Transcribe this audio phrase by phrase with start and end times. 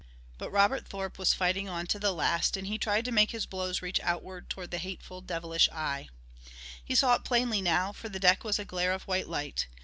[0.39, 3.45] But Robert Thorpe was fighting on to the last, and he tried to make his
[3.45, 6.09] blows reach outward to the hateful devilish eye.
[6.83, 9.67] He saw it plainly now, for the deck was a glare of white light.